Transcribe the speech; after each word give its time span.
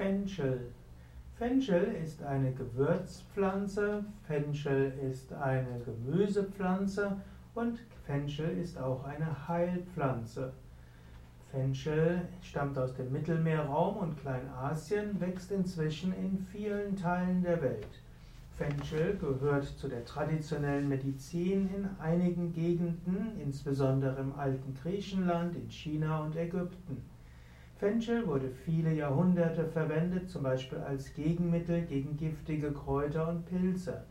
Fenchel. 0.00 0.72
Fenchel 1.36 1.94
ist 2.02 2.22
eine 2.22 2.52
Gewürzpflanze, 2.52 4.02
Fenchel 4.26 4.94
ist 5.06 5.30
eine 5.34 5.78
Gemüsepflanze 5.84 7.20
und 7.54 7.78
Fenchel 8.06 8.56
ist 8.56 8.78
auch 8.80 9.04
eine 9.04 9.46
Heilpflanze. 9.46 10.54
Fenchel 11.50 12.22
stammt 12.40 12.78
aus 12.78 12.94
dem 12.94 13.12
Mittelmeerraum 13.12 13.98
und 13.98 14.18
Kleinasien, 14.18 15.20
wächst 15.20 15.52
inzwischen 15.52 16.14
in 16.14 16.38
vielen 16.50 16.96
Teilen 16.96 17.42
der 17.42 17.60
Welt. 17.60 18.00
Fenchel 18.56 19.18
gehört 19.18 19.66
zu 19.66 19.86
der 19.86 20.06
traditionellen 20.06 20.88
Medizin 20.88 21.68
in 21.76 21.86
einigen 21.98 22.54
Gegenden, 22.54 23.38
insbesondere 23.38 24.18
im 24.18 24.34
alten 24.38 24.74
Griechenland, 24.82 25.54
in 25.56 25.68
China 25.68 26.22
und 26.24 26.36
Ägypten. 26.36 27.02
Fenchel 27.80 28.26
wurde 28.26 28.50
viele 28.50 28.92
Jahrhunderte 28.92 29.64
verwendet, 29.64 30.28
zum 30.28 30.42
Beispiel 30.42 30.80
als 30.80 31.14
Gegenmittel 31.14 31.80
gegen 31.86 32.18
giftige 32.18 32.72
Kräuter 32.72 33.30
und 33.30 33.46
Pilze. 33.46 34.04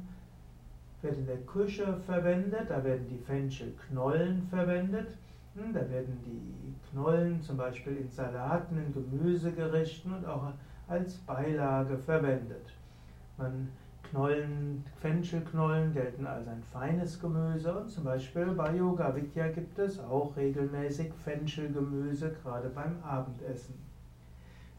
wird 1.02 1.18
in 1.18 1.26
der 1.26 1.42
Küche 1.42 1.98
verwendet, 2.06 2.70
da 2.70 2.84
werden 2.84 3.08
die 3.10 3.18
Fenchelknollen 3.18 4.44
verwendet. 4.50 5.18
Hm, 5.56 5.74
da 5.74 5.90
werden 5.90 6.18
die 6.24 6.74
Knollen 6.92 7.42
zum 7.42 7.58
Beispiel 7.58 7.98
in 7.98 8.10
Salaten, 8.10 8.78
in 8.78 8.94
Gemüsegerichten 8.94 10.14
und 10.14 10.26
auch 10.26 10.54
als 10.88 11.18
Beilage 11.18 11.98
verwendet. 11.98 12.74
Man 13.38 13.68
Knollen, 14.10 14.86
Fenchelknollen 15.02 15.94
gelten 15.94 16.26
als 16.26 16.48
ein 16.48 16.64
feines 16.72 17.20
Gemüse 17.20 17.78
und 17.78 17.90
zum 17.90 18.06
Beispiel 18.06 18.46
bei 18.48 18.76
Yoga 18.76 19.14
Vidya 19.14 19.50
gibt 19.50 19.78
es 19.80 20.00
auch 20.00 20.36
regelmäßig 20.38 21.12
Fenchelgemüse, 21.26 22.34
gerade 22.42 22.70
beim 22.70 23.04
Abendessen. 23.04 23.76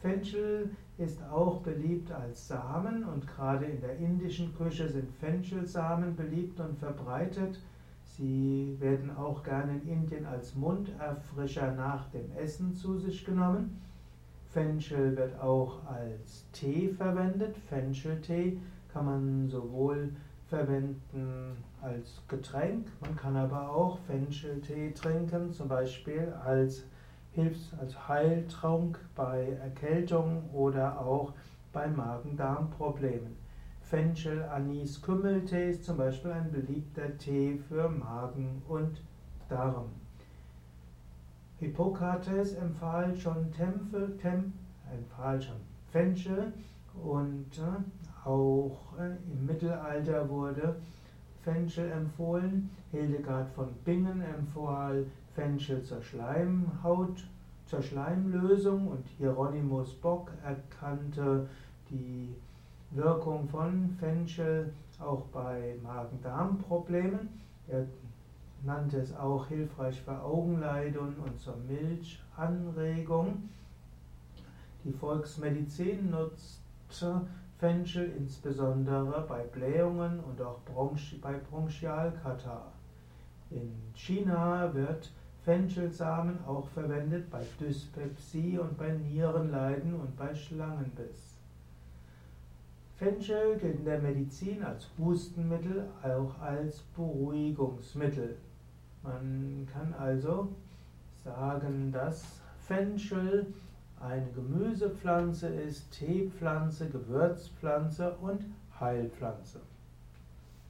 Fenchel 0.01 0.71
ist 0.97 1.23
auch 1.31 1.61
beliebt 1.61 2.11
als 2.11 2.49
Samen 2.49 3.05
und 3.05 3.27
gerade 3.27 3.67
in 3.67 3.81
der 3.81 3.99
indischen 3.99 4.57
Küche 4.57 4.89
sind 4.89 5.11
Fenchelsamen 5.21 6.17
beliebt 6.17 6.59
und 6.61 6.79
verbreitet. 6.79 7.61
Sie 8.05 8.77
werden 8.81 9.15
auch 9.17 9.43
gerne 9.43 9.73
in 9.73 9.89
Indien 9.89 10.25
als 10.25 10.55
Munderfrischer 10.55 11.75
nach 11.75 12.09
dem 12.11 12.31
Essen 12.37 12.75
zu 12.75 12.97
sich 12.97 13.25
genommen. 13.25 13.79
Fenchel 14.51 15.17
wird 15.17 15.39
auch 15.41 15.85
als 15.87 16.47
Tee 16.53 16.89
verwendet, 16.89 17.57
Fencheltee 17.69 18.59
kann 18.93 19.07
man 19.07 19.49
sowohl 19.49 20.13
verwenden 20.49 21.57
als 21.83 22.23
Getränk, 22.27 22.87
man 23.01 23.15
kann 23.17 23.37
aber 23.37 23.71
auch 23.71 23.99
Fencheltee 24.07 24.93
trinken, 24.93 25.53
zum 25.53 25.69
Beispiel 25.69 26.33
als 26.45 26.85
Hilfs-, 27.33 27.73
als 27.79 28.09
Heiltrunk 28.09 28.99
bei 29.15 29.53
Erkältung 29.63 30.49
oder 30.53 31.01
auch 31.01 31.33
bei 31.73 31.87
Magen-Darm-Problemen. 31.87 33.37
Fenchel, 33.83 34.43
Anis, 34.45 35.01
Kümmeltee 35.01 35.71
ist 35.71 35.85
zum 35.85 35.97
Beispiel 35.97 36.33
ein 36.33 36.51
beliebter 36.51 37.17
Tee 37.17 37.59
für 37.69 37.89
Magen 37.89 38.63
und 38.69 39.03
Darm. 39.49 39.87
Hippokrates 41.59 42.55
empfahl 42.55 43.17
schon 43.17 43.51
Tempel, 43.53 44.17
Temp, 44.19 44.53
empfahl 44.93 45.41
schon 45.41 45.57
Fenchel 45.91 46.53
und 47.05 47.47
äh, 47.59 48.29
auch 48.29 48.95
äh, 48.99 49.17
im 49.33 49.47
Mittelalter 49.47 50.29
wurde 50.29 50.77
Fenchel 51.43 51.91
empfohlen. 51.91 52.71
Hildegard 52.91 53.51
von 53.51 53.69
Bingen 53.85 54.23
empfahl 54.23 55.07
Fenchel 55.35 55.83
zur 55.83 56.03
Schleimhaut, 56.03 57.25
zur 57.67 57.83
Schleimlösung 57.83 58.89
und 58.89 59.07
Hieronymus 59.19 59.95
Bock 59.95 60.33
erkannte 60.45 61.49
die 61.91 62.35
Wirkung 62.91 63.49
von 63.49 63.91
Fenchel 64.01 64.73
auch 64.99 65.23
bei 65.27 65.77
Magen-Darm-Problemen. 65.83 67.29
Er 67.69 67.87
nannte 68.65 68.99
es 68.99 69.15
auch 69.15 69.47
hilfreich 69.47 70.01
für 70.01 70.21
Augenleiden 70.21 71.17
und 71.19 71.39
zur 71.39 71.57
Milchanregung. 71.69 73.49
Die 74.85 74.93
Volksmedizin 74.93 76.11
nutzt 76.11 76.63
Fenchel 77.59 78.13
insbesondere 78.17 79.27
bei 79.29 79.43
Blähungen 79.45 80.21
und 80.21 80.41
auch 80.41 80.61
bei 81.21 81.33
Bronchialkatar. 81.33 82.73
In 83.51 83.73
China 83.95 84.73
wird 84.75 85.11
Fenchelsamen 85.45 86.39
auch 86.47 86.69
verwendet 86.69 87.31
bei 87.31 87.45
Dyspepsie 87.59 88.59
und 88.59 88.77
bei 88.77 88.91
Nierenleiden 88.93 89.95
und 89.95 90.17
bei 90.17 90.35
Schlangenbiss. 90.35 91.39
Fenchel 92.97 93.57
gilt 93.59 93.79
in 93.79 93.85
der 93.85 94.01
Medizin 94.01 94.63
als 94.63 94.89
Hustenmittel, 94.99 95.89
auch 96.03 96.39
als 96.41 96.81
Beruhigungsmittel. 96.97 98.37
Man 99.03 99.69
kann 99.73 99.95
also 99.95 100.49
sagen, 101.25 101.93
dass 101.93 102.41
Fenchel 102.67 103.47
eine 104.01 104.31
Gemüsepflanze 104.33 105.49
ist, 105.49 105.91
Teepflanze, 105.91 106.89
Gewürzpflanze 106.89 108.17
und 108.17 108.45
Heilpflanze. 108.81 109.61